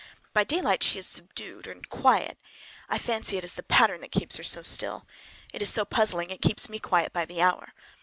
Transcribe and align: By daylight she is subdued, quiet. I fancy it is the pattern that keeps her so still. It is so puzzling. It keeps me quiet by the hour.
By 0.33 0.43
daylight 0.43 0.81
she 0.81 0.97
is 0.97 1.05
subdued, 1.05 1.87
quiet. 1.89 2.39
I 2.89 2.97
fancy 2.97 3.37
it 3.37 3.43
is 3.43 3.53
the 3.53 3.61
pattern 3.61 4.01
that 4.01 4.11
keeps 4.11 4.37
her 4.37 4.43
so 4.43 4.63
still. 4.63 5.05
It 5.53 5.61
is 5.61 5.69
so 5.69 5.85
puzzling. 5.85 6.31
It 6.31 6.41
keeps 6.41 6.67
me 6.67 6.79
quiet 6.79 7.13
by 7.13 7.25
the 7.25 7.39
hour. 7.43 7.75